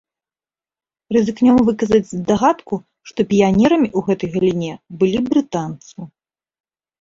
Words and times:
Рызыкнем 1.17 1.57
выказаць 1.67 2.07
здагадку, 2.13 2.75
што 3.11 3.19
піянерамі 3.35 3.87
ў 3.97 4.09
гэтай 4.09 4.29
галіне 4.37 4.73
былі 5.03 5.19
брытанцы. 5.29 5.97